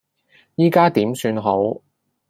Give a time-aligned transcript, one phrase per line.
[0.55, 1.83] 而家點算好